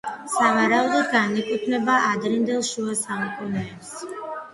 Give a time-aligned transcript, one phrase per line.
[0.35, 3.93] სავარაუდოდ განეკუთვნება ადრინდელ შუა საუკუნეებს.